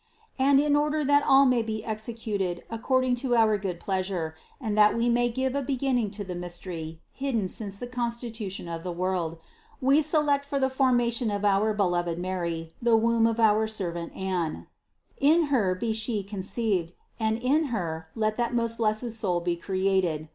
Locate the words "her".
15.53-15.75, 17.65-18.07